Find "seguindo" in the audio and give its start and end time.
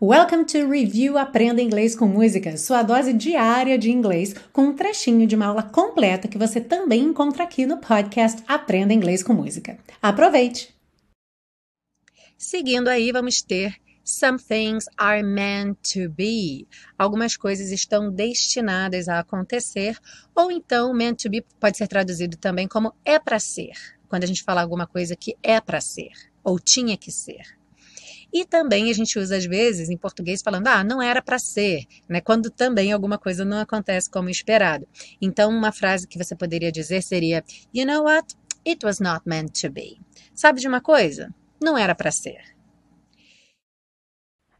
12.36-12.86